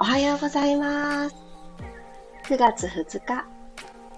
[0.00, 1.34] おはようございます。
[2.44, 3.18] 9月2日。
[3.26, 3.44] 今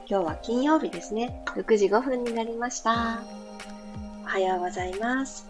[0.07, 1.43] 日は金曜日ですね。
[1.57, 3.23] 6時5分になりました。
[4.23, 5.49] おはようございます。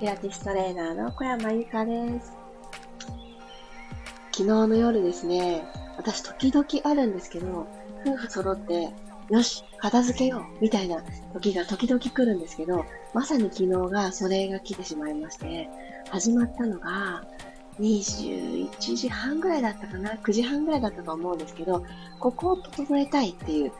[0.00, 2.32] ピラティストレーナーの小山由かです。
[4.32, 5.62] 昨日の夜ですね、
[5.98, 7.66] 私時々あるんですけど、
[8.06, 8.94] 夫婦揃って、
[9.28, 11.02] よし、片付けようみたいな
[11.34, 15.68] 時が時々来るんですけど、まさに昨日がそれが来てしまいまして、
[16.08, 17.24] 始まったのが、
[17.80, 21.84] 21時半ぐらいだったかな ?9 時半ぐらいだったと思うんですけど、
[22.18, 23.72] ここを整えたいっていう、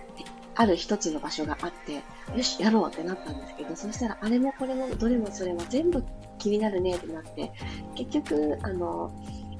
[0.56, 2.02] ある一つの場所があって、
[2.36, 6.04] よし、やろうってなったんですけど、そしたらあれもこれもどれもそれも全部
[6.38, 7.52] 気になるねってなって、
[7.94, 9.10] 結局、あの、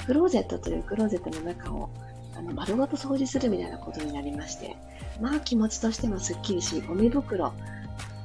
[0.06, 1.90] クローゼットというクローゼットの中を
[2.36, 4.76] あの丸ごと掃除するみたいなことになりまして、
[5.20, 7.52] まあ気持ちとしてもすっきりし、ゴミ袋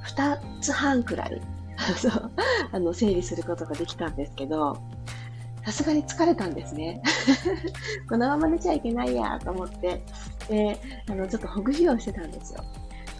[0.08, 1.42] 2つ半くらい
[2.72, 4.78] あの整理することができたんですけど、
[5.66, 7.02] さすがに疲れたんですね。
[8.08, 10.04] このまま寝ちゃいけないやと思って、
[10.48, 12.64] で、あの、ちょっとほぐしをしてたんですよ。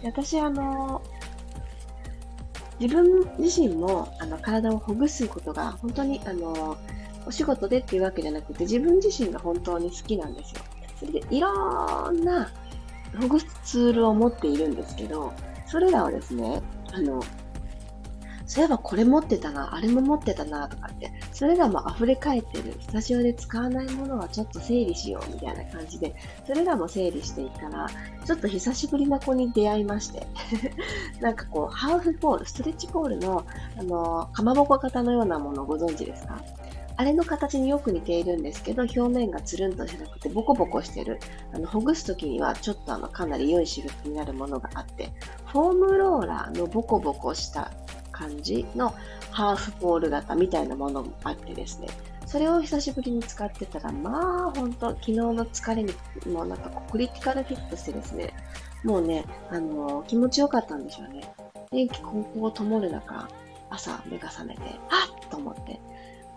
[0.02, 1.02] で私、あの、
[2.78, 6.76] 自分自身もあの体をほぐすことが本当にあの
[7.26, 10.60] お仕事でっていうわけじゃなくて自分自身が本当に好きなんですよ。
[10.98, 12.50] それでいろんな
[13.18, 15.32] ほぐすツールを持っているんですけど、
[15.66, 17.22] それらをですね、あの、
[18.46, 26.14] そういえばこれ持ってたな、あれも持ってたなとかって、それらも溢れ返ってる、スタジオで使わないものはちょっと整理しようみたいな感じで、
[26.46, 27.88] それらも整理していったら、
[28.24, 30.26] ちょっと久しぶりな子に出会いまして、
[31.20, 33.44] なんかこう、ハーフポール、ストレッチポールの、
[33.78, 36.40] あの、かまぼこ型のようなものをご存知ですか？
[36.98, 41.18] あれの形によく似ているんですけど、表面がつるんとしなくて、ボコボコしてる。
[41.52, 45.12] あの、ほぐすときには、ちょっとあの、かなり良い刺激になるものがあって、
[45.44, 47.70] フォームローラーのボコボコした
[48.16, 48.94] 感じの
[49.30, 51.88] ハーフポール型みたいなものもあってですね、
[52.26, 55.94] それを久しぶりに使ってたら、まあ、本当、昨日の疲れに、
[56.26, 58.34] もなんかクリティカルフィットしてですね、
[58.84, 61.22] もうね、あの気持ちよかったんでしょうね。
[61.70, 63.28] 電気ここを灯る中、
[63.70, 65.80] 朝目が覚めて、あっと思って、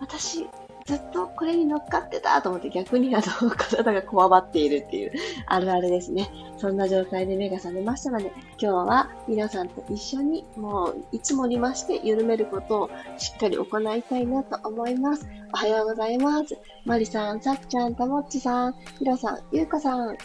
[0.00, 0.46] 私、
[0.90, 5.12] ずっとこれに乗っかってたと思って逆にあの、体がこわばっているっていう、
[5.46, 6.28] あるあるですね。
[6.58, 15.28] そんな状態で目が覚めましたので、今日は皆さんと一緒にもういつもにまして緩めることをしっかり行いたいなと思います。
[15.52, 16.58] おはようございます。
[16.84, 20.16] マリさん、さっちゃん、たもっちさん、ひろさん、ゆうかさん、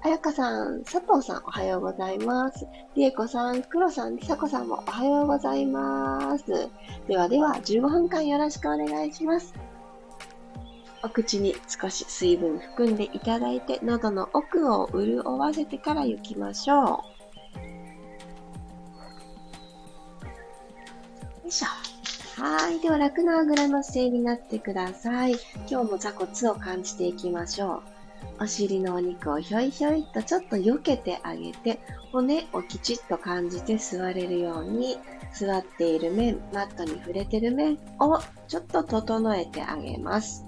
[0.00, 2.66] あやかさん、佐藤さん、おはようございます。
[2.94, 6.70] りえこさん、くろさん、りさこさんもおはようございます。
[7.08, 9.73] ではでは、15分間よろしくお願いします。
[11.04, 16.78] お口に少し水分含んでいただいて、喉の奥を潤わせてから行きましょう。
[16.78, 17.02] よ
[21.46, 21.66] いしょ。
[22.42, 22.80] はい。
[22.80, 25.32] では、楽なあぐらの姿勢になってください。
[25.68, 27.82] 今日も座骨を感じていきましょ
[28.40, 28.44] う。
[28.44, 31.80] お尻のお肉をひょいひょいとちょっと避けてあげて、
[32.12, 34.96] 骨をきちっと感じて座れるように、
[35.34, 40.43] 座っている面、マットに触れてる面をちょっと整えてあげます。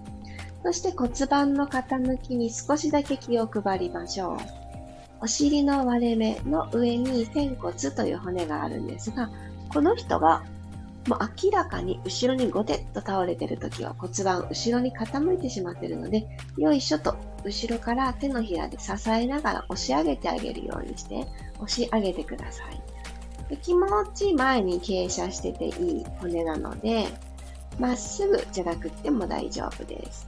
[0.66, 4.37] そして骨盤の傾きに少しだけ気を配りましょう。
[5.21, 9.31] お尻の割れ目の上に仙骨という骨があるんですが、
[9.72, 10.43] この人が
[11.06, 16.27] もう明らかに後ろにゴテッと倒れてるときは骨盤後ろに傾いてしまっているので、
[16.59, 21.28] よいしょと後ろから手のひらで支えながら押し上げてあげるようにして
[21.60, 22.83] 押し上げてください。
[23.50, 27.06] で気持ち前に傾斜してていい骨なので、
[27.78, 30.27] まっすぐじゃなくても大丈夫です。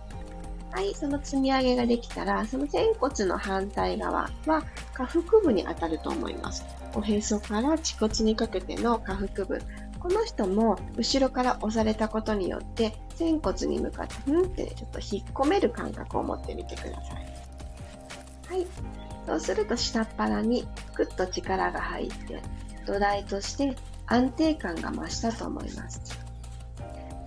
[0.78, 4.62] はい、その積み上げができたら、その仙骨の反対側は
[4.94, 6.64] 下腹部に当たると思います。
[6.94, 9.60] おへそから恥骨にかけての下腹部。
[9.98, 18.54] この人も後ろから押されたことによって仙骨に向かってふんってちょっと引っ込める感覚を持ってみてください。
[18.54, 18.66] はい。
[19.26, 22.40] そうすると下っ腹にぐっと力が入って
[22.86, 23.74] 土台として
[24.06, 26.27] 安定感が増したと思います。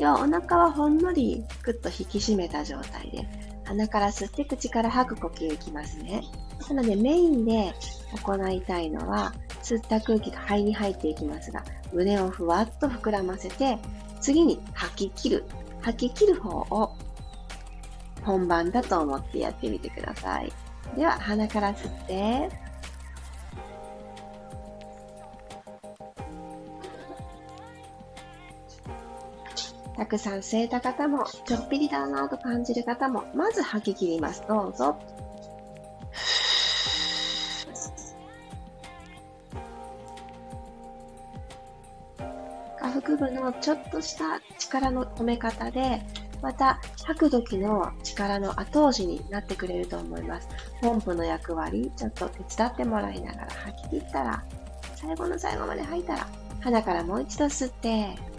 [0.02, 3.30] ではお腹はほんのりぐっと引き締めた状態で
[3.66, 6.24] 鼻から吸って口から吐く呼吸いきますね。
[6.70, 7.72] なのでメインで
[8.26, 9.32] 行いたいのは
[9.62, 13.78] 吸った空気が肺に入っていきますが胸をふわっと膨らませて
[14.20, 15.46] 次に吐き切る
[15.82, 16.98] 吐き切る方を
[18.24, 20.52] 本番だと思ってやってみてください
[20.98, 22.50] では鼻から吸って
[30.02, 34.44] たくさん吸えた方もちょっぴりだなと感じる方もまず吐き切ります。
[34.48, 34.98] どうぞ。
[42.80, 46.02] 下腹部のちょっとした力の止め方で
[46.42, 50.50] また、吐く時の力の後押しになってくれると思います。
[50.82, 54.44] ポンプの役割、ちょっと手伝ってもらいながら吐き切ったら、
[54.96, 56.28] 最後の最後まで吐いたら、
[56.62, 58.31] 鼻からもう一度吸って、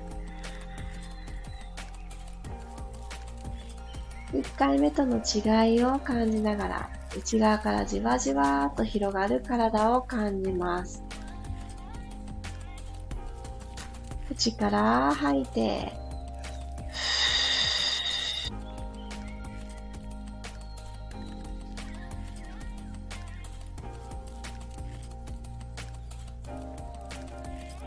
[4.33, 11.05] 1回目との違いを感じながら、内側からじわじわと広がる体を感じます。
[14.29, 15.93] 口から吐いて、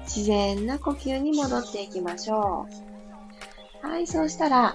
[0.04, 2.68] 自然な呼吸に戻っていきましょ
[3.84, 3.88] う。
[3.88, 4.74] はい、そうしたら、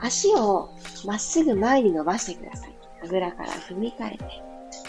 [0.00, 0.68] 足を
[1.06, 2.74] まっすぐ前に伸ばしてください。
[3.04, 4.24] あぐらから踏み替えて、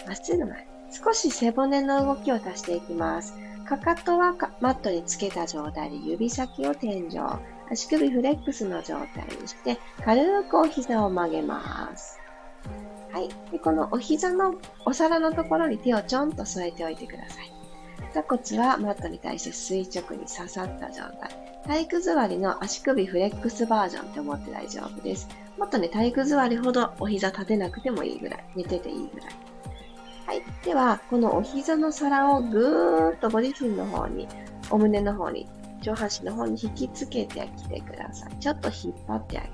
[0.06, 0.66] まっすぐ前。
[0.90, 3.34] 少し背骨の動きを足していきます。
[3.66, 7.18] かかとはマットにつけた状態で指先を天井、
[7.70, 12.20] 足首フレックスの状態にして、軽くお膝を曲げます。
[13.12, 13.28] はい。
[13.50, 17.52] でこのお膝のお皿のところに手をちょんと添えておいてください。
[18.12, 21.30] 座骨はマットに対して垂直に刺さった状態。
[21.66, 25.28] 体育座りの足首フレックスバージョンって思って大丈夫です。
[25.58, 28.44] もっとね、体育座りほどお膝立てなくてもいいぐらい。
[28.56, 29.30] 寝てていいぐらい。
[30.26, 30.42] はい。
[30.64, 34.26] では、このお膝の皿をぐーっとご自身の方に、
[34.70, 35.48] お胸の方に、
[35.80, 38.36] 上半身の方に引きつけてきてください。
[38.40, 39.52] ちょっと引っ張ってあげる。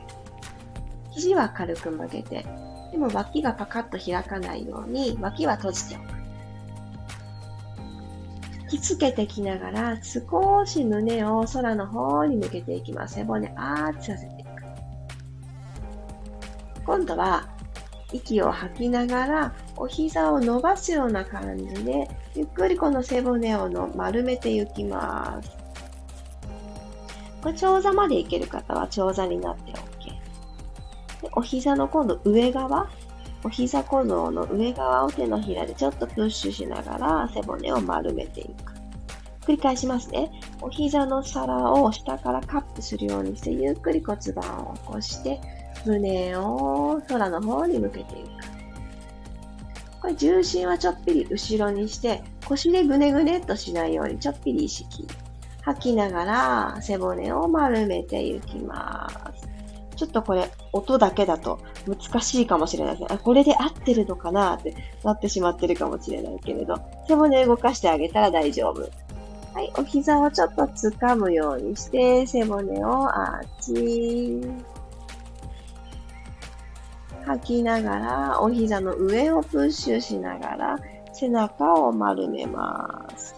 [1.11, 2.47] 肘は軽く曲げて、
[2.93, 6.20] でも脇がパカッと開かないように、脇は閉じておく。
[8.73, 13.14] 引きつけてきながら、少し胸を空の方に向けていきます。
[13.17, 14.39] 背骨アーチさせて。
[16.90, 17.46] 今度は、
[18.12, 25.50] 息を吐きながら、お膝を伸ばすような感じで、ゆっくりこの背骨をの丸めていきます。
[27.42, 29.78] これ、長座までいける方は長座になって OK。
[31.22, 32.90] でお膝の今度上側、
[33.44, 38.72] お膝小僧の上側を手のひらでちょっとプッシュしながら背骨を丸めていく。
[39.42, 40.32] 繰り返しますね。
[40.60, 45.40] お膝の皿を下からカップするようにしてゆっくり骨盤を起こして
[45.87, 48.29] 胸を空の方に向けていく。
[50.00, 55.06] これ重心はちょっぴり後ろにして腰でぐねぐねっとしないようにちょっぴり意識。
[55.62, 59.49] 吐きながら背骨を丸めていきます。
[59.97, 63.19] ちょっとこれ、音だけだと難しいかもしれないですね。
[63.23, 64.75] これで合ってるのかなって
[65.05, 68.81] なってしまってるかもしれないけれど、背骨動かしてあげたら大丈夫。
[69.53, 74.80] はい、お膝をちょっと掴むようにして、背骨をアーチ。
[77.26, 80.78] 吐きながら、お膝の上をプッシュしながら、
[81.12, 83.34] 背中を丸めます。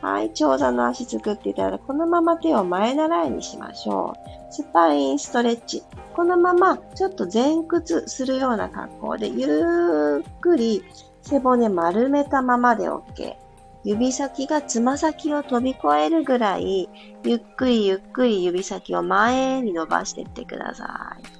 [0.00, 4.52] はい、長座の足作っていただいて、このまま手を前習いにしましょう。
[4.52, 5.82] スパインストレッチ。
[6.14, 10.84] このままちょっと前屈するような格好で、ゆっくり
[11.22, 13.36] 背骨丸めたままで OK。
[13.84, 16.88] 指先がつま先を飛び越えるぐらい、
[17.24, 21.37] ゆっくりゆっくり指先を前に伸ばしていってください。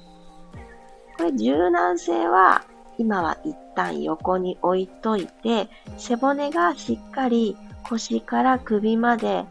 [1.19, 2.63] これ柔軟性は
[2.97, 5.67] 今は一旦横に置いといて、
[5.97, 9.43] 背骨がしっかり腰から首まで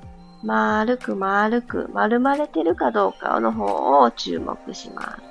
[0.42, 5.22] 丸く丸く丸まれてるかどうかの方を注目します。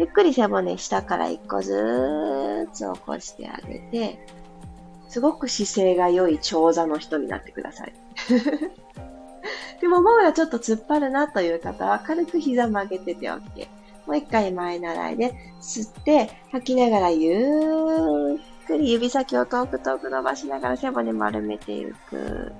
[0.00, 4.26] ゆっくり背骨下から一個ずつ起こしてあげて、
[5.08, 7.92] すごく姿勢が良い長座の人になってください。
[9.80, 13.68] でも、もうやちょっと突っ張るなという方は軽く膝曲げてて OK。
[14.06, 22.52] もう一回前習いで吸って吐きながらゆっくり指先を遠く遠く伸ばしながら背骨丸めていく。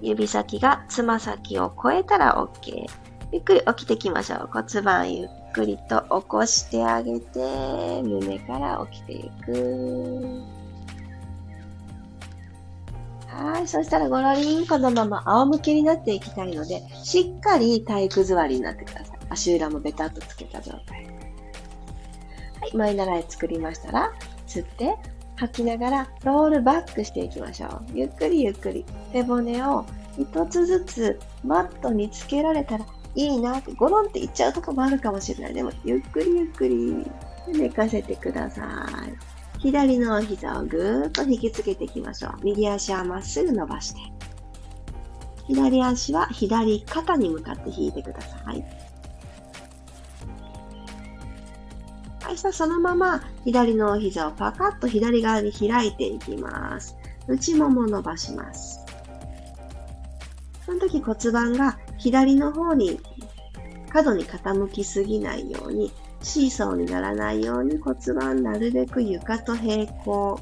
[0.00, 2.86] 指先がつま先を越えたら OK。
[3.32, 4.50] ゆっくり起きてきましょう。
[4.52, 10.61] 骨盤ゆっくりと起こしてあげて、胸から起きていく。
[13.42, 13.66] はい。
[13.66, 19.18] そしたらごろりんこのまま仰向けになっていきたいので、しっかり体育座りになってください。
[19.30, 21.06] 足裏もベタっとつけた状態。
[22.60, 24.12] はい、前習い作りましたら、
[24.46, 24.96] 吸って、
[25.36, 27.84] 吐きながらロールバックしていきましょう。
[27.94, 29.84] ゆっくりゆっくり背骨を
[30.16, 35.54] 一つずつマットにつけられたらいいなって、ゴロンっていっちゃうとこもあるかもしれない。
[35.54, 37.10] でも、ゆっくりゆっくり
[37.48, 39.31] 寝かせてください。
[39.62, 42.32] 左の膝をぐーっと引きつけていきましょう。
[42.42, 44.00] 右足はまっすぐ伸ばして。
[45.46, 48.64] 左足は左肩に向かって引いてください。
[52.24, 56.96] はい、さあそのまま左の膝をパカッと左側に開いていきます。
[57.28, 58.80] 内もも伸ばします。
[60.66, 62.98] その時骨盤が左の方に
[63.90, 65.92] 過度に傾きすぎないように、
[66.22, 70.40] シーソーにならないように骨盤なるべく床と平行。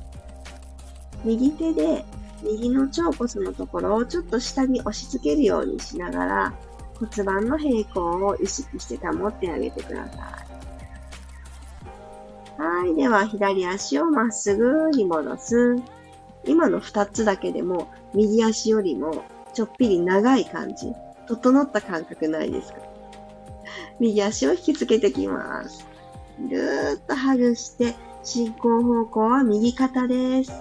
[1.25, 2.05] 右手で
[2.43, 6.55] 右の腸骨のところをちょっと下に押し付けるようにしながら
[6.99, 10.47] 骨盤の平行を意識して保ってあげてくださ
[12.59, 12.63] い。
[12.63, 12.95] はい。
[12.95, 15.77] では、左足をまっすぐに戻す。
[16.45, 20.93] 今の2つだけでも、右足よりもちょっぴり長い感じ。
[21.27, 22.81] 整った感覚ないですか？
[24.01, 25.87] 右足を引きつけてきます。
[26.49, 30.53] ぐーっとハグして、進行方向は右肩です。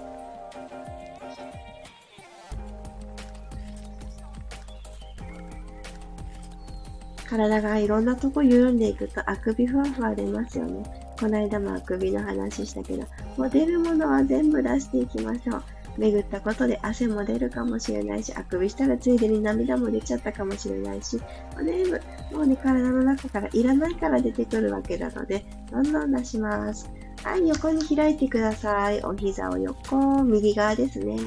[7.29, 10.83] 体がいろんなとこ緩んでいくとあくびふわふわ出ますよね。
[11.19, 13.05] この間もあくびの話したけど、
[13.37, 15.63] もう出るものは全部出していきましょう。
[15.99, 21.23] 巡ったことで汗も出るかもしれないし、あくびしたらついでに涙も出ちゃったかもしれないし、も
[21.61, 22.01] う全部、
[22.31, 26.89] もうね、体の中からいらないから出てくるわけなので、どんどん出します。
[27.23, 29.01] はい、横に開いてください。
[29.03, 31.17] お膝を横、右側ですね。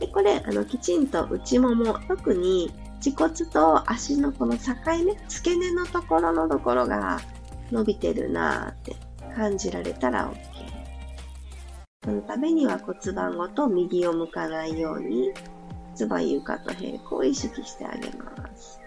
[0.00, 7.20] で、これ、あの、きちんと内もも、特に恥骨と足のこの境目、付け根のところのところが
[7.70, 8.96] 伸びてるなーって
[9.36, 10.55] 感じられたら OK。
[12.06, 15.32] そのためには骨盤ごと右を向かないように、
[15.96, 18.80] つば床と平行を意識してあげます。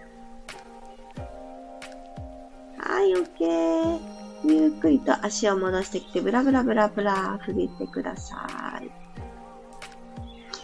[2.78, 4.00] はい、OK。
[4.46, 8.48] ゆっくりと足を戻してきて、ブラブラブラブラ振りってくださ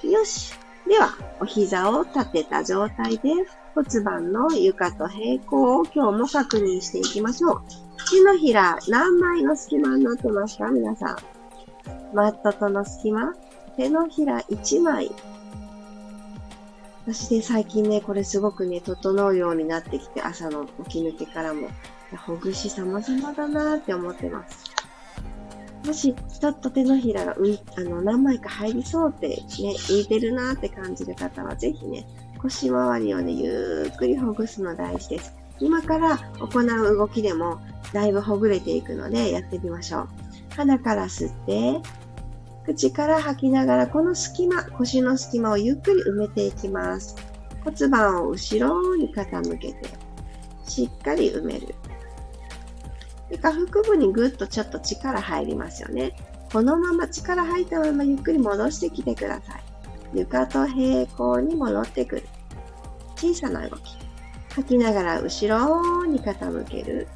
[0.02, 0.10] い。
[0.10, 0.54] よし。
[0.88, 1.10] では、
[1.42, 3.32] お膝を立てた状態で
[3.74, 7.62] 骨盤の床と平行を今日も確認していきましょう。
[8.10, 10.70] 手のひら何枚の隙間になってますか？
[10.72, 11.35] 皆さん。
[12.16, 13.34] マットとの隙間、
[13.76, 15.12] 手のひら1枚。
[17.06, 21.68] 私で最近ね、これすごくね、整うようになってきて、朝の起き抜けからも、
[22.26, 24.64] ほぐし様々だなって思ってます。
[25.86, 32.08] もし、ちょっと手のひらが浮い、あの、何枚か入りそうってね、浮いてるなって感じる方は、ぜひね、
[32.42, 35.34] 腰回りをね、ゆっくりほぐすの大事です。
[35.60, 37.60] 今から行う動きでも、
[37.92, 40.08] だいぶほぐれていくので、やってみましょう。
[40.56, 41.82] 鼻から吸って、
[42.66, 47.16] 口から吐きながら、この隙間、腰の隙間をゆっくり埋めていきます。
[47.64, 49.76] 骨盤を後ろに傾けて、
[50.68, 51.76] しっかり埋める。
[53.30, 56.16] で下腹部にぐっとちょっと力入りますよね。
[56.52, 59.64] このまま力入ったままゆっくり戻してきてください。
[60.14, 62.24] 床と平行に戻ってくる。
[63.16, 63.98] 小さな動き。
[64.54, 67.08] 吐きながら後ろに傾ける。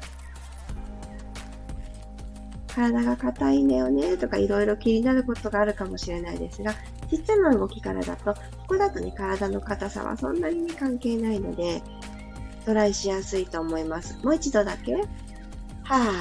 [2.80, 6.72] 体が硬いんだよねとかいろいろ気になることがあるかもしれないですが、
[7.10, 11.82] ちっちゃな動きからだと、ここだとね、体の硬さはそんなにね、関係ないので、
[12.64, 14.18] トライしやすいと思います。
[14.24, 15.02] もう一度だけ、は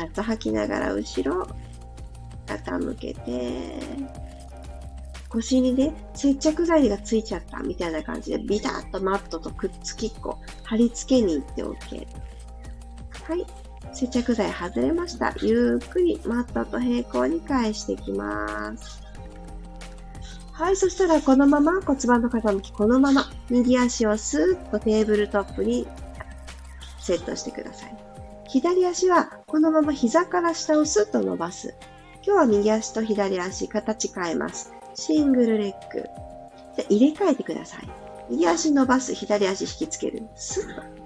[0.05, 1.47] ーっと吐きながら後ろ、
[2.45, 3.79] 傾けて、
[5.29, 12.07] 腰にね、接着剤がついちゃったみたいな感じで、ビタッとマットとくっつきっこ、貼り付けに行って OK。
[13.23, 13.45] はい。
[13.93, 15.33] 接着剤外れました。
[15.41, 19.01] ゆっくりマットと平行に返していきます。
[20.53, 25.87] はい、そしたらこのまま骨盤の傾き、このまま右足をスーッとテーブルトップに
[26.99, 27.97] セットしてください。
[28.47, 31.75] 左足はこのまま膝から下をスッと伸ばす。
[32.25, 34.73] 今日は右足と左足形変えます。
[34.95, 36.03] シングルレッグ。
[36.75, 37.89] で入れ替えてください。
[38.29, 40.27] 右足伸ばす、左足引きつける。
[40.35, 40.98] スッと。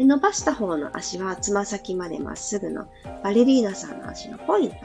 [0.00, 2.88] で伸ばした方の足はつま先までまっすぐの
[3.22, 4.76] バレリーナさんの足のポイント。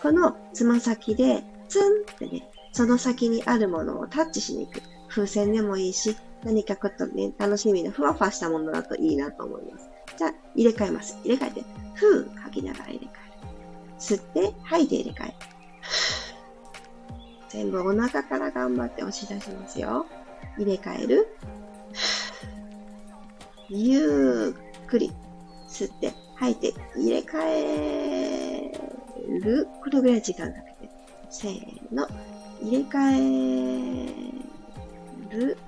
[0.00, 4.80] このつま先でツンってね、その先にあるものをタッチしに行く。
[5.08, 9.90] 風船でもいいし、何かちょっとね、楽しみなふわふわしたものだといいなと思います。
[10.16, 11.18] じゃあ、入れ替えます。
[11.24, 11.64] 入れ替えて、
[11.94, 13.98] ふー吐きながら入れ替える。
[13.98, 15.34] 吸って、吐いて入れ替える。
[17.50, 20.06] 全部お腹から頑張って押し出しますよ。
[20.56, 21.26] 入れ替える。
[23.70, 25.12] ゆっくり
[25.68, 28.72] 吸って吐いて入れ替え
[29.40, 29.68] る。
[29.82, 30.92] これぐらい時間かけて。
[31.30, 32.08] せーの。
[32.62, 34.32] 入れ替
[35.30, 35.58] える。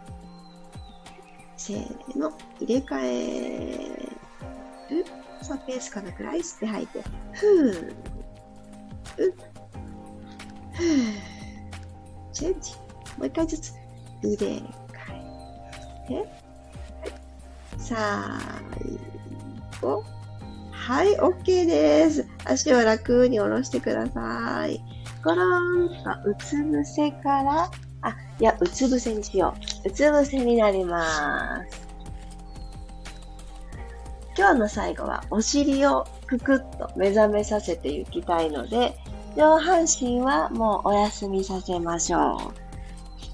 [1.57, 2.33] せーの。
[2.59, 4.11] 入れ替え
[4.91, 5.05] る。
[5.43, 7.03] さあ、ペースかなくらい吸って吐いて。
[7.33, 7.93] ふー。
[9.19, 9.35] う。
[10.73, 11.15] ふー。
[12.33, 12.73] チェンジ。
[13.19, 13.75] もう一回ずつ
[14.23, 14.63] 入れ替
[16.09, 16.40] えて。
[17.81, 17.99] 最
[19.81, 20.05] 後。
[20.71, 22.27] はい、OK です。
[22.45, 24.83] 足を楽に下ろしてください。
[25.25, 27.71] ゴロンとうつ伏せから、
[28.03, 29.89] あ、いや、うつ伏せにしよう。
[29.89, 31.91] うつ伏せになります。
[34.37, 38.97] 今日の最後はお尻をくくっと目覚めさせていきたいので、
[39.37, 42.70] 上半身はもうお休みさせましょう。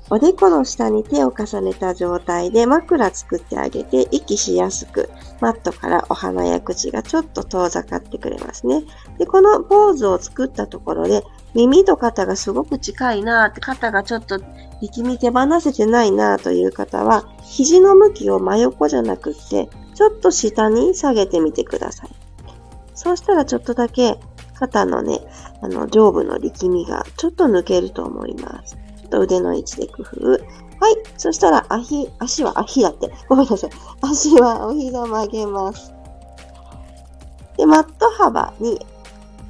[0.09, 5.11] おでこの下に手を重ねた状態で枕作ってあげて息しやすく、
[5.41, 8.85] マットからお鼻や口がちょっと遠ざかってくれますね。
[9.19, 14.39] で、このポーズを作ったところで、耳と肩がすごく近いなーって、肩がちょっと
[14.81, 22.11] 力み手放せてないなーという方は、肘の向きを真横じゃなくって、ちょっと下に下げてみてください。
[22.95, 24.21] そうしたらちょっとだけ
[24.55, 25.21] 肩のね、
[25.63, 28.86] あの、上部の力みがちょっと抜けると思います。
[29.07, 30.31] と腕の位置で工夫。
[30.33, 30.41] はい。
[31.17, 33.11] そしたら、足、足は、足だって。
[33.29, 33.71] ごめんなさい。
[34.03, 35.93] 足はお膝曲げます。
[37.57, 38.85] で、マット幅に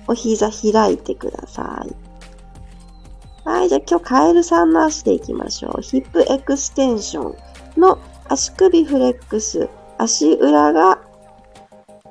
[0.07, 1.95] お膝開いてください。
[3.49, 3.69] はい。
[3.69, 5.83] じゃあ今日カエルさんの足でいきましょう。
[5.83, 7.35] ヒップエクステンショ
[7.77, 7.99] ンの
[8.29, 9.69] 足首フレックス。
[9.99, 10.99] 足裏が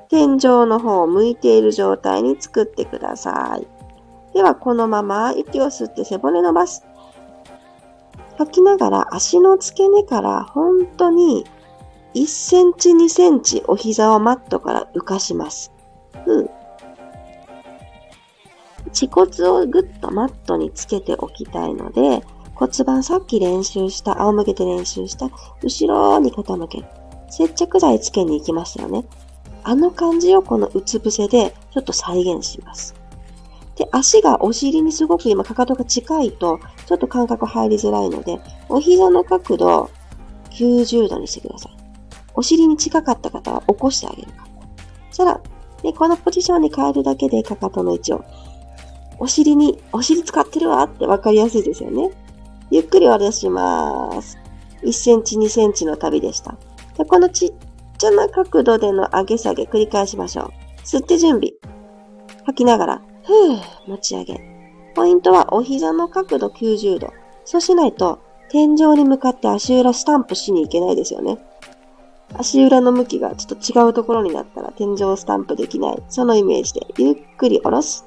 [0.08, 3.66] 天井の方を向いている状態に作ってください。
[4.34, 6.85] では、このまま息を吸って背骨伸ばす。
[8.36, 11.44] 吐きながら足の付け根から本当に
[12.14, 15.72] 1センチ2センチお膝をマットから浮かします。
[16.26, 16.48] う。
[18.88, 22.24] 恥骨をぐっとマットにつけておきたいので、
[22.54, 25.28] 骨盤さっき練習した、仰向けて練習した、
[25.62, 26.86] 後ろに傾ける。
[27.28, 29.04] 接着剤つけに行きましたよね。
[29.62, 32.94] あの感じをこのうつ伏せでちょっと再現します。
[33.76, 39.90] で、足がお尻にすごく今かかとが近いと、ちょっと感覚入りづらいので、お膝の角度
[40.50, 41.76] 90度にしてください。
[42.34, 44.46] お尻に近かった方は起こしてあげるか。
[45.10, 45.40] そしたら、
[45.82, 48.24] で、このポジションに変えるだけでかかとの位置を、
[49.18, 52.10] お尻に、お尻使ってるわってわかりやすいですよね。
[52.70, 54.38] ゆっくり下ろします。
[54.82, 56.56] 1センチ、2センチの旅でした。
[56.96, 57.54] で、このちっ
[57.98, 60.80] ちゃな角度での上げ下げ繰り返しましょう。
[60.82, 61.52] 吸って準備。
[62.44, 64.40] 吐きながら、ふぅ、持ち上げ。
[64.94, 67.12] ポイントはお膝の角度90度。
[67.44, 71.38] そうしないと、天井に向かって足裏スタンプしに行けないですよね。
[72.34, 76.02] 足裏の向きがちょっと違うところになったら天井スタンプできない。
[76.08, 78.06] そのイメージでゆっくり下ろす。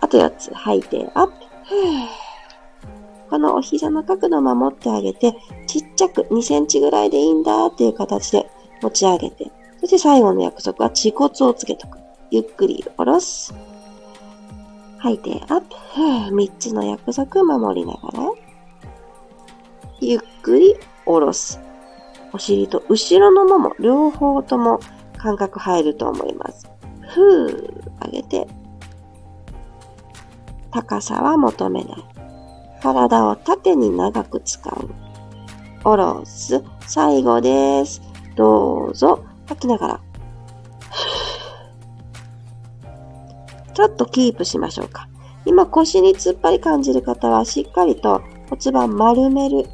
[0.00, 1.32] あと4つ吐いてアップ。
[3.28, 5.34] このお膝の角度を守ってあげて、
[5.66, 8.50] ちっちゃく2センチぐらいでいいんだっていう形で
[8.82, 12.01] 持ち上げて、そして最後の約束は恥骨をつけとく。
[12.32, 13.52] ゆっくり下ろす。
[15.00, 15.76] 吐いてアップ。
[16.34, 18.32] 3つの約束守りながら、
[20.00, 21.60] ゆっくり下ろす。
[22.32, 24.80] お尻と後ろのもも、両方とも
[25.18, 26.70] 感覚入ると思います。
[27.10, 28.48] ふー、上げて。
[30.70, 32.04] 高さは求めない。
[32.82, 34.88] 体を縦に長く使う。
[35.82, 36.64] 下ろす。
[36.86, 38.00] 最後です。
[38.36, 39.22] どうぞ。
[39.48, 40.11] 吐きながら。
[43.74, 45.08] ちょっとキープしましょうか。
[45.44, 49.66] 今腰に突っ張り感じる方はしっかりと骨盤丸める。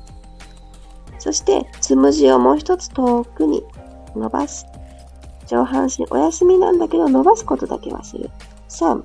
[1.19, 3.65] そしてつむじをもう一つ遠くに
[4.15, 4.67] 伸ばす。
[5.47, 8.31] 上半身お休みなんだけど伸ばすことだけはする。
[8.69, 9.03] 3、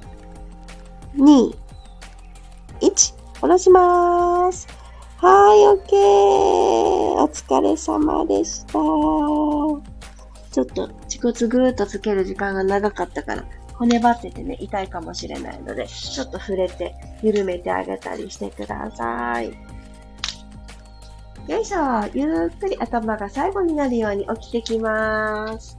[1.16, 1.56] 2、
[2.82, 4.68] 1、下ろします。
[5.18, 5.96] はい、OK。
[7.22, 8.74] お疲れ様でした。
[8.74, 9.82] ちょ
[10.62, 13.46] っと、恥骨ぐーっとつける時間が長かったから、
[13.78, 19.54] 骨張っててね、痛いかもしれないので、ちょっと触れて、緩めてあげたりしてください。
[21.48, 22.10] よいしょ。
[22.14, 25.78] ゆっくり頭が最後になるように起きてきます。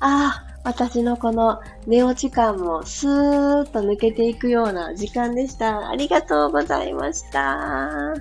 [0.00, 5.88] ああ、私のこの寝落ち感もスーッと抜けていくような時間でした。
[5.88, 8.14] ありがとうございました。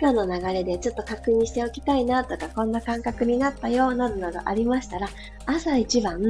[0.00, 5.08] 今日の流れでちょっと確認しておきたいなとか、こんな感覚になったよ、などなどありましたら、
[5.46, 6.20] 朝一番、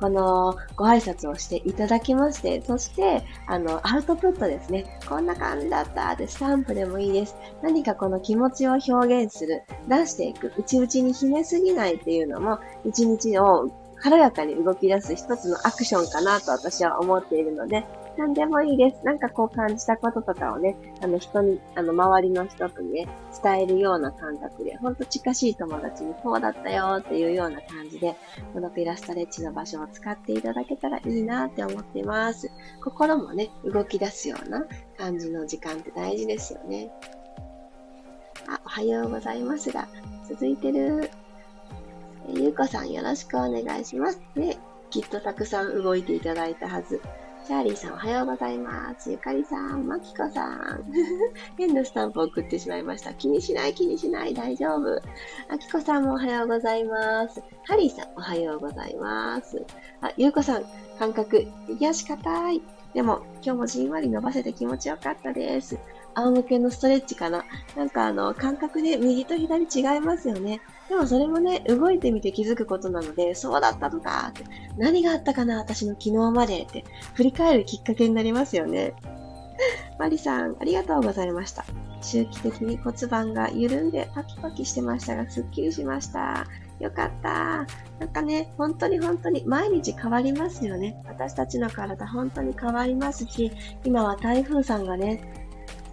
[0.00, 5.00] このご挨拶をしていただきまして、そして、あの、アウトプットですね。
[5.08, 7.34] こんな感じだったってスタンプでもいいです。
[7.62, 17.84] 何かこの気持ちを表現する、出していく、内々に秘めすぎないっていうのも、一日を軽やかに動き出す一つのアクションかなと私は思っているので、
[18.16, 19.04] 何でもいいです。
[19.04, 23.06] なんかこう感じたこととかをね、あの人に、あの周りの人とね、
[23.42, 28.16] 伝えるような感覚で、ほんと近しい友達にこうだったよっていうような感じで、
[28.52, 32.50] このピラストレッチの場所を使っていただけたらいいなって思ってます。
[32.82, 34.64] 心もね、動き出すような
[34.96, 36.90] 感じの時間って大事ですよね。
[38.48, 39.88] あ、おはようございますが、
[40.28, 41.10] 続いてる。
[42.28, 44.20] ゆうこさんよろしくお願いします。
[44.34, 44.56] ね、
[44.90, 47.00] きっとたくさん動いていただいたはず。
[47.46, 49.08] チャーリーさんおはようございます。
[49.08, 50.82] ゆかりさん、まきこさん。
[51.56, 53.14] 変なスタンプを送ってしまいました。
[53.14, 55.00] 気にしない気にしない大丈夫。
[55.48, 57.40] あきこさんもおはようございます。
[57.62, 59.64] ハリーさんおはようございます。
[60.00, 60.64] あ、ゆうこさん、
[60.98, 62.62] 感覚、右足硬い。
[62.94, 65.78] でも、今日もじんわり伸ばせて気持ちよかったです。
[66.14, 67.44] 仰向けのストレッチかな。
[67.76, 70.60] なんかあの、感覚で右と左違いますよね。
[70.88, 74.44] でもそれもね、動いてみて気づくことなので、そうだったのかって、
[74.76, 78.94] 何があったかな私の昨日までって、振り返るきっかけになりますよね。
[79.98, 81.64] マリさん、ありがとうございました。
[82.02, 86.46] 周期的に骨盤が緩んでパキパキしてましたが、すっきりしました。
[86.78, 87.66] よかった。
[87.98, 91.02] なんかね、本当に本当に毎日変わりますよね。
[91.06, 93.50] 私たちの体本当に変わりますし、
[93.84, 95.32] 今は台風さんがね、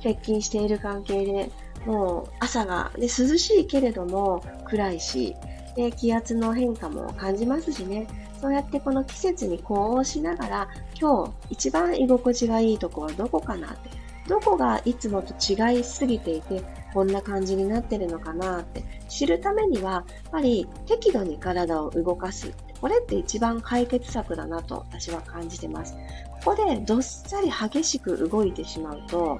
[0.01, 1.49] 接近している関係で、
[1.85, 4.41] もう朝が、ね、涼しいけれども
[4.73, 5.35] 暗いし、
[5.75, 8.07] で気圧の変化も感じますしね、
[8.41, 10.67] そうやってこの季節に呼応しながら、
[10.99, 13.89] 今日一番居心地がいいとこはどこかなって、
[14.27, 22.51] どこがいつもと違いすぎていて、こんな感じになってるのかなって知るためには、やっぱり適度に体を動かす。
[22.81, 25.95] これって一番解決策だなと私は感じてます。
[26.43, 29.39] ここでどっさり激しく動いてしまうと、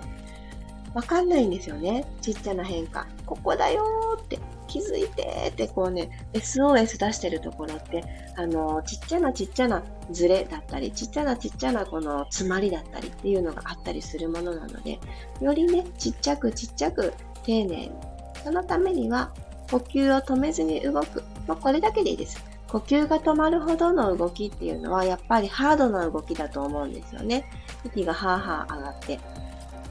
[0.93, 2.06] わかんないんですよね。
[2.21, 3.08] ちっちゃな変化。
[3.25, 8.03] ここだよーって気づいてってこうね、SOS 出してるところって、
[8.38, 14.99] あの、ちっちゃなちっちゃなズレだったり、ちっちゃなちっちゃなこの詰まりだったりっていうのがあったりするものなので、
[15.41, 17.91] よりね、ちっちゃくちっちゃく丁寧に。
[18.43, 19.32] そのためには、
[19.71, 21.23] 呼吸を止めずに動く。
[21.47, 22.43] まあ、これだけでいいです。
[22.67, 27.45] 呼吸が止まるほどの動きっていうのは、やっぱりハードな動きだと思うんですよね。
[27.86, 29.19] 息がハーハー上がって。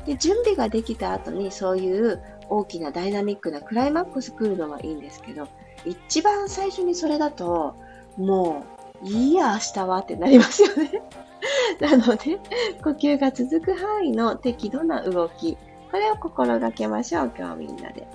[0.07, 5.49] で、準備ができた後にそういう大きなダイナミックなクライマックス来るのはいいんですけど、
[5.85, 7.75] 一番最初にそれだと、
[8.17, 8.65] も
[9.03, 11.03] う、いいや、明日はってなりますよね。
[11.81, 12.39] なので、
[12.83, 15.57] 呼吸が続く範囲の適度な動き、
[15.91, 18.07] これを心がけましょう、今日みんなで。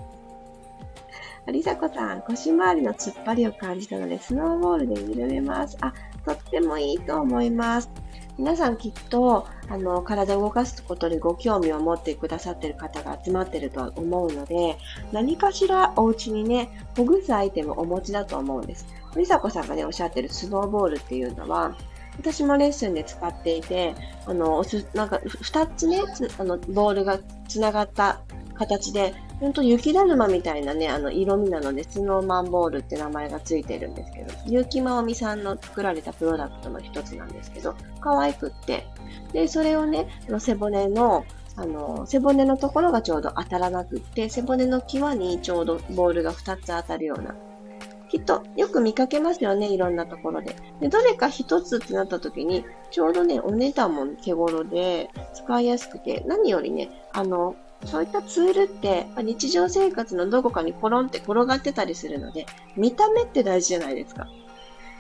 [1.52, 5.78] りさこさん、腰回りの突っ張りを感じたので、スノーボールで緩めます。
[5.82, 5.94] あ、
[6.26, 7.90] とってもいいと思います。
[8.38, 14.78] 皆さんきっと、あの、体を動かすことにご興味を持ってくださっている方が集まっているとは思うので、
[15.12, 18.86] 何かしらお家にね、ほぐすアイテムをお持ちだと思うんです。
[19.16, 21.76] りさこさんがね、おっしゃってるスノーボールっていうのは、
[22.20, 23.96] 私もレッスンで使っていて、
[24.26, 26.02] あの、なんか、二つね、
[26.38, 28.22] あの、ボールが繋がった
[28.56, 38.88] 形で、ほんと雪だるまみたいなね、あの色味なので、スノーマンボールって名前がついてるんですけど、結城まおみさんの作られたプロダクトの一つなんですけど、可愛くって、
[39.34, 41.24] で、それをね、の背骨の、
[41.56, 47.36] あの、背骨のところがちょうど当たらなくって、背骨の際にちょうどボールが2つ当たるような。
[48.10, 50.56] きっとよく見かけますよね、いろんなところで。
[50.80, 64.28] で、どれか1つってなった時に、ちょうどね、お値段も手頃で、使いやすくて、何よりね、あの、そういったツールってま日常生活のどこかにコロンって転がってたりするので、見た目って大事じゃないですか。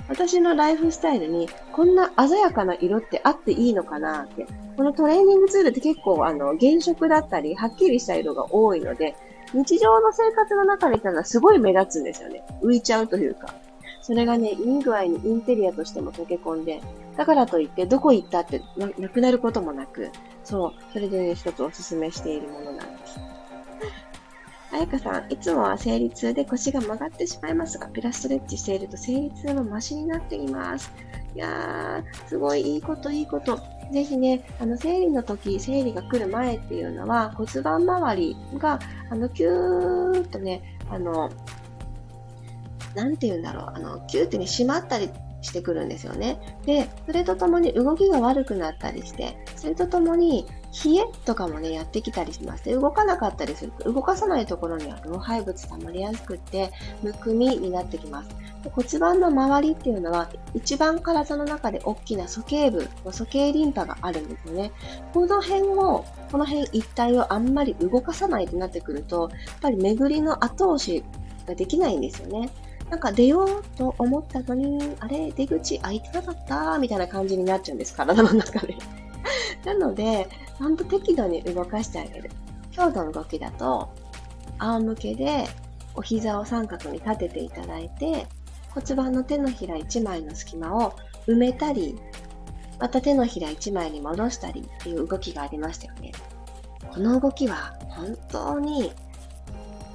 [0.09, 4.47] 私のライフスタイルにこんな鮮やかな色ってあっていいのかなって。
[4.77, 9.15] このトレーニングツールって結構あの原色だったり、はっきりした色が多いので、
[9.53, 12.43] 日常の生活の中にいたのはすごい目立つんですよね。
[12.61, 13.53] 浮いちゃうというか。
[14.01, 16.81] それがね、いい具合にインテリアとしても溶け込んで、
[17.17, 20.11] だからといってどこ行ったってなくなることもなく、
[20.43, 23.19] そう、それでね、一つおすすめしているものなんです。
[24.71, 30.91] あやかさん、いつもは生理痛で腰が曲がってしまいますが、ピラストレッチしていると生理痛もマシになっています。
[31.35, 33.59] いやー、すごいいいこと、いいこと。
[33.91, 41.29] ぜひね、あの、生理の時、生理が来る前っていうのは、骨盤周りが、あの、キューっとね、あの、
[42.93, 45.09] なんて言うんだろう、あの、キューってね、締まったり
[45.41, 46.39] してくるんですよね。
[46.65, 50.45] で、それとともに動きが悪くなったりして、それとともに
[50.83, 52.65] 冷えとかもね、やってきたりします。
[52.65, 56.71] で、動かなかったりすると、動かさないところには老廃物溜まりやすくって、
[57.03, 58.29] むくみになってきます。
[58.63, 64.71] で骨盤の周りっていうのは、一番体の中で大きな鼠径部、鼠径リンパがあるんですよね。
[65.13, 71.03] この辺を、この辺一帯をあんまり動かさないってなってくると、やっぱり巡りの後押し
[71.45, 72.49] ができないんですよね。
[72.89, 78.75] なんか出ようと思ったのに、あれ、出口開いてなかったみたいな感じになっちゃうんです、体の中で。
[79.65, 82.31] なので、ちゃんと適度に動かしてあげる。
[82.73, 83.89] 今日の動きだと、
[84.59, 85.47] 仰向けで
[85.95, 88.27] お膝を三角に立てていただいて、
[88.69, 90.93] 骨盤の手のひら1枚の隙間を
[91.27, 91.99] 埋めたり、
[92.79, 96.11] また手のひら1枚に戻したりっていう動きがありましたよね。
[96.93, 98.93] この動きは本当に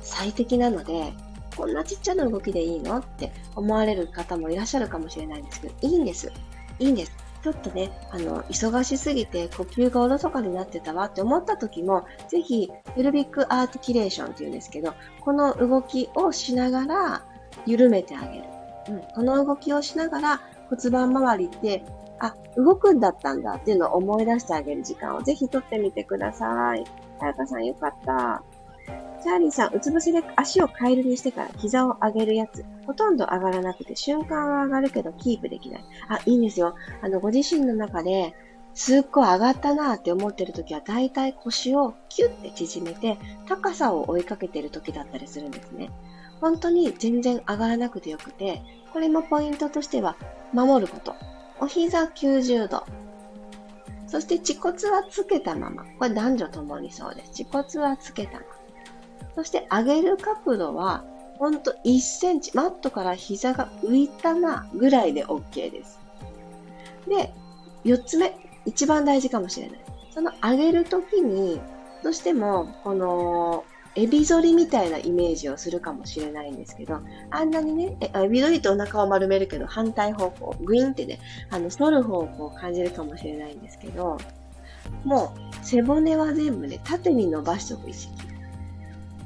[0.02, 1.12] 最適なので、
[1.56, 2.98] こんなちっちゃな動きでいいの？
[2.98, 6.32] って思われる方もいらっしゃるかもしれないんですけど、いいんです。
[6.78, 7.12] いいんです。
[7.42, 17.24] ちょっとね、あの、忙しすぎて呼吸がおろそかになってたわって思った時も、ぜひ、ペルビックアーティキレーションっていうんですけど、この動きをしながら
[17.66, 18.44] 緩めてあげる。
[18.88, 21.84] うん、この動きをしながら骨盤周りって、
[22.20, 26.84] あ、動くんだったんだっていうのを思い出してあげる時間をぜひとってみてください。
[27.18, 28.44] さやかさんよかった。
[29.22, 32.64] チャーリーさん、うつ伏せで足をカエルにしてから膝を上げるやつ。
[32.86, 35.84] ほとんど上がらなくて、瞬間は上がるけどキープできない。
[36.08, 36.74] あ、いいんですよ。
[37.02, 38.34] あの、ご自身の中で、
[38.74, 43.16] すっごい上がったなって思ってる時は、だいたい腰をキュッて縮めて、
[43.46, 45.90] 高さを追いかけてる時だったりするんですね。
[46.40, 50.16] 本当に全然上がらなくてよくて、これもポイントとしては、
[50.52, 51.14] 守ること。
[51.60, 52.84] お膝90度。
[54.08, 55.84] そして、恥骨はつけたまま。
[55.98, 57.44] これ男女ともにそうです。
[57.44, 58.61] 恥骨はつけたまま。
[59.34, 61.04] そして上げる角度は、
[61.38, 65.98] ほんと1センチ、マットから膝が浮いたなぐらいで OK です。
[67.08, 67.32] で、
[67.84, 69.80] 4つ目、一番大事かもしれない。
[70.12, 71.60] その上げるときに、
[72.02, 73.64] どうしても、この、
[73.94, 81.18] エビ反りみたいなイメージをするかもしれないんですけど、あんなにね、エビ反りとお腹を丸めるけど、反対方向、グイーンってね、
[81.50, 84.18] あの、反る方向を感じるかもしれないんですけど、
[85.04, 88.31] もう、背骨は全部ね、縦に伸ばしておく意識。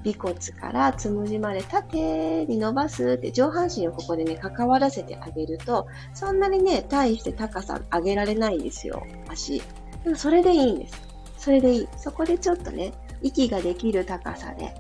[0.07, 9.63] 尾骨からつむじまで縦に伸ばすって上半身をここでね、関わらせてあげると、そんなにね、大して高さ上げられないんですよ、足。
[10.05, 11.03] でもそれでいいんです。
[11.39, 11.89] それでいい。
[11.97, 12.93] そこでちょっとね、
[13.23, 14.75] 息ができる高さで、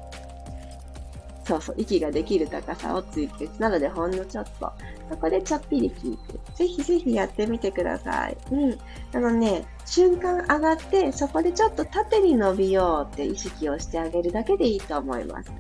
[1.47, 4.73] そうそう、息ができる高さを追求なのでほんのちょっと。
[5.09, 8.37] そこでちょっぴり聞いて、ぜひぜひやってみてください。
[8.51, 8.79] うん。
[9.15, 15.53] あのね、瞬間上がって、そこでちょっと縦に伸びようって意識をしてあげるだけでいいと思います。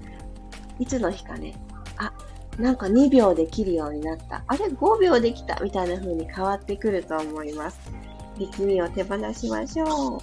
[0.80, 1.54] いつの日かね、
[1.98, 2.12] あ、
[2.58, 4.42] なんか2秒で切るようになった。
[4.48, 7.78] あれ5秒できたみたいな風に変わってくると思います。
[8.36, 10.18] 力みを手放しましょう。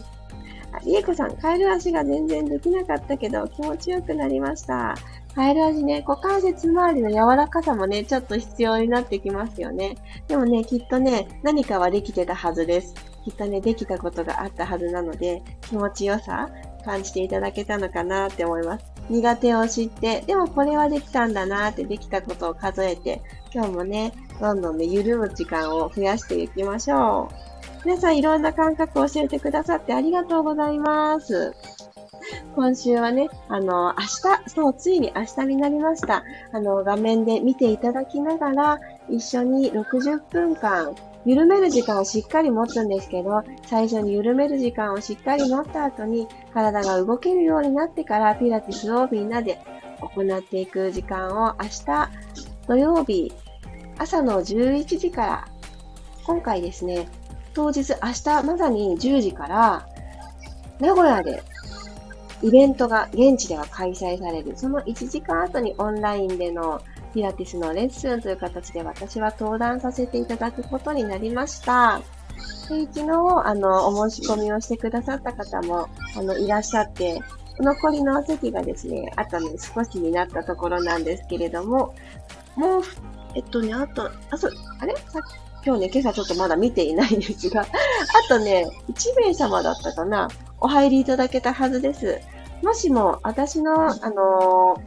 [0.73, 4.95] あ、りえこさん、カエル足が全然できなかったけど気持ちよくなりました。
[5.35, 9.97] カエル味ね、股関節周りの柔らかさもね、ちょっと必要になってきますよね。
[10.27, 12.93] でもね、きっとね、何かはできてたはずです。
[13.25, 16.49] きっとね、できたことがあったはずなので、気持ちよさ
[16.85, 18.85] 感じていただけたのかなって思います。
[19.09, 23.21] 苦手を知って、でもこれはできたんだなってできたことを数えて、
[23.53, 27.85] 今日もね、どんどんね、緩む時間を増やしていきましょう。
[27.85, 31.53] 皆さんいろんな感覚を教えてくださってありがとうございます。
[32.55, 34.03] 今週はね、あの、明
[34.45, 36.23] 日、そう、ついに明日になりました。
[36.51, 49.59] あの、画面で見ていただきながら、一緒に60分間、緩める時間をしっかり持つんですけど、最初に緩める時間をしっかり持った後に、体が動けるようになってから、ピラティスをみんなで
[49.99, 52.09] 行っていく時間を明日、
[52.67, 53.31] 土曜日、
[53.97, 55.47] 朝の11時から、
[56.25, 57.07] 今回ですね、
[57.53, 59.87] 当日明日まさに10時から、
[60.79, 61.43] 名古屋で
[62.43, 64.53] イベントが現地では開催される。
[64.55, 66.81] その1時間後にオンラインでの
[67.13, 72.01] ピラティスのレッスンという形で私は登壇させていただくことになりました。
[72.69, 73.09] で昨日、
[73.45, 77.19] あの、お申し込みをしてくださった方も、あの、いらっしゃって、
[77.59, 81.93] 残りの席がですね、あとね、少しになったところなんですけれども、
[82.55, 82.81] もう、
[83.35, 84.95] えっとね、あと、あ、そう、あれ？
[84.97, 85.19] さ
[85.65, 87.65] 今日ね、今朝ちょっとまだ見ていないんですが、あ
[88.27, 90.27] とね、1名様だったかな、
[90.59, 92.19] お入りいただけたはずです。
[92.63, 94.81] もしも、私の、あの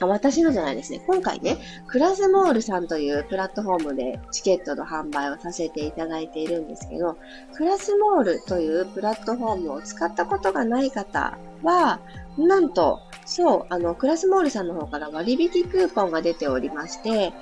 [0.00, 1.02] ー、私のじゃないですね。
[1.06, 7.16] 今回ね、クラスモールさんというプラットフォームでチケットの販売をさせていただいているんですけど、
[7.54, 12.00] クラスモールというプラットフォームを使ったことがない方は、
[12.36, 17.32] なんと、そう、あの、クラスモールさんの方から割引クーポンが出ておりまして、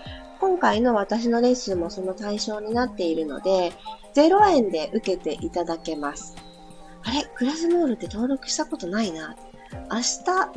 [0.40, 3.72] 今回の私のレッスンもその対象になっているので、
[4.14, 6.36] 0円で受けていただけます。
[7.07, 9.37] あれクラスモールって登録したことないな。
[9.90, 10.03] 明日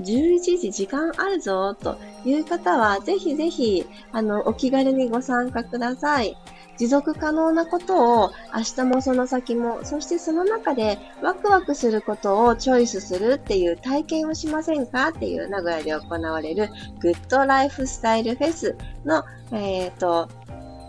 [0.02, 6.36] 11時時間あるぞという方は、ぜひぜひ、あの、お気軽にご参加ください。
[6.78, 16.70] 持続可能なことを明日もその先も、そしてその中でワクワクすることをチョイスするっていう体験をしませんかっていう名古屋で行われる
[17.02, 20.30] グッドライフスタイルフェスの、えっ、ー、と、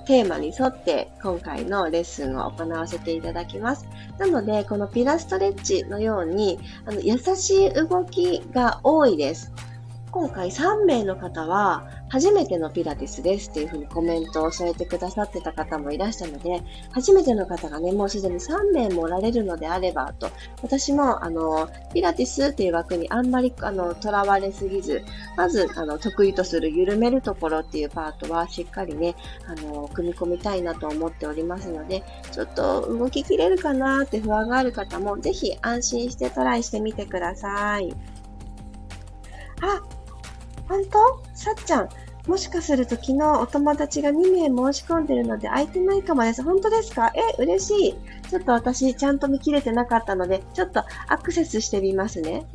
[0.06, 3.86] テーマに沿って今回のレッスンを行わせていただきます。
[4.18, 9.52] なので、このピラストレッチのように、あの優しい動きが多いです。
[10.12, 20.28] 今回3名の方は、初めてのピラティスですっていうふうにコメントを添えてくださってた方もいらしたので、初めての方がね、もうすでに3名もおられるのであればと、
[20.62, 25.04] 私も、あの、ピラティスっていう枠にあんまり、あの、囚われすぎず、
[25.36, 29.14] まず、あの、得意とする緩めるところっていうパートはしっかりね、
[29.46, 37.94] あの、組み込みたいなと思っておりますので、ちょっと動ききれるかなって不安がある方も、ぜひ安心してトライしてみてください。
[39.62, 39.99] あ、
[40.70, 41.20] 本当？
[41.34, 41.88] さっちゃん。
[42.26, 46.42] もしかすると昨日お友達が2名申し込んでるので空いてないかもです。
[46.42, 47.12] 本当ですか？
[47.16, 48.28] え、嬉しい。
[48.28, 52.46] ちょっと私ちゃんと見切れてなかったので、ちょっとアクセスしてみますね。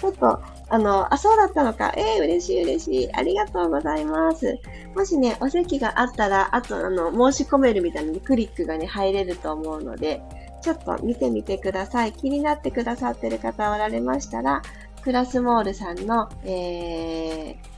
[0.00, 1.92] ちょっと、あの、あ、そうだったのか。
[1.96, 3.12] えー、嬉しい嬉しい。
[3.12, 4.58] ありがとうございます。
[4.94, 10.22] もしね、お席があったら、あと、あの、申し込めるみたいなクリックがね、入れると思うので、
[10.62, 12.12] ちょっと見てみてください。
[12.12, 14.62] 気になってくださってる方おられましたら、
[15.02, 17.70] クラスモールさんの、えー、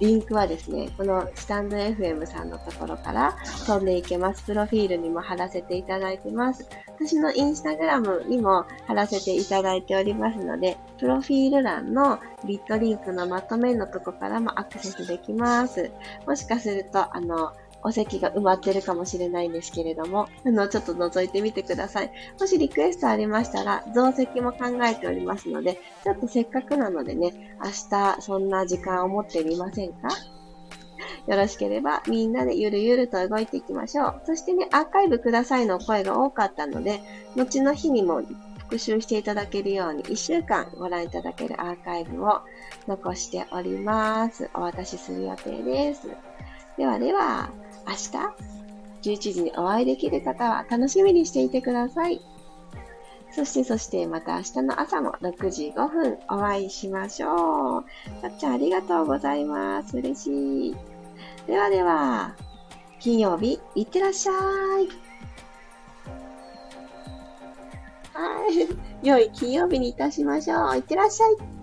[0.00, 4.42] リンクはですね、このスタンド FM さんのところから飛んでいけます。
[4.44, 6.66] プロフィールにも貼らせていただいてます。
[6.98, 15.90] 私のインスタグラムにも貼らせていただいておりますので、プロフィール欄のビットリンクのまとめのとこからもアクセスできます。
[16.26, 22.12] もしかすると、あの、お席が埋まってるかもしれないんですけれども、あの、ちょっと覗いてみてください。
[22.38, 30.08] もしリクエストありましたら、増席も考えておりますので、ちょっとせっかくなのでね、明日そんな時間を持ってみませんか？
[31.26, 34.22] よろしければみんなでゆるゆると動いていきましょう。
[34.24, 37.00] そしてね、アーカイブくださいの声が多かったので、
[37.36, 38.22] 後の日にも
[38.58, 42.40] 復習していただけるように1週間ご覧いただけるアーカイブを
[42.86, 44.50] 残しております。
[44.54, 46.08] お渡しする予定です。
[46.78, 47.50] ではでは、
[47.86, 52.20] 明日11時にお会いできる方は楽しみにしていてください。
[53.32, 57.84] そしてそしてまた明日の朝も6時5分お会いしましょう。
[58.20, 59.96] さっちゃんありがとうございます。
[59.96, 60.76] 嬉しい。
[61.46, 62.34] ではでは、
[62.98, 64.34] 金曜日、いってらっしゃい。
[68.12, 68.68] はい。
[69.06, 70.76] 良い金曜日にいたしましょう。
[70.76, 71.59] いってらっしゃい。